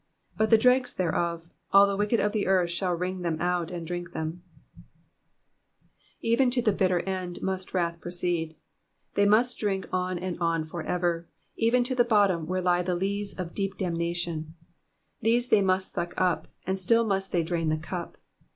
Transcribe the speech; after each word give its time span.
But 0.35 0.49
the 0.49 0.57
dregs 0.57 0.95
thereof 0.95 1.51
all 1.71 1.85
the 1.85 1.95
wicked 1.95 2.19
of 2.19 2.31
the 2.31 2.47
earth 2.47 2.71
shall 2.71 2.95
wring 2.95 3.21
them 3.21 3.37
out^ 3.37 3.69
and 3.69 3.85
drink 3.85 4.13
them,'*'* 4.13 4.41
Even 6.21 6.49
to 6.49 6.59
the 6.63 6.71
bitter 6.71 7.01
end 7.01 7.43
must 7.43 7.71
wrath 7.75 8.01
proceed. 8.01 8.55
They 9.13 9.25
must 9.27 9.59
drink 9.59 9.87
on 9.93 10.17
and 10.17 10.39
on 10.39 10.63
for 10.63 10.81
ever, 10.81 11.29
even 11.55 11.83
to 11.83 11.93
the 11.93 12.03
bottom 12.03 12.47
where 12.47 12.63
lie 12.63 12.81
the 12.81 12.95
lees 12.95 13.35
of 13.35 13.53
deep 13.53 13.77
damnation; 13.77 14.55
these 15.21 15.49
they 15.49 15.61
must 15.61 15.91
suck 15.91 16.15
up, 16.19 16.47
and 16.65 16.79
still 16.79 17.05
must 17.05 17.31
thev 17.31 17.45
drain 17.45 17.69
the 17.69 17.77
cup. 17.77 18.17